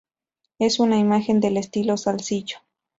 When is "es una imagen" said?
0.57-1.39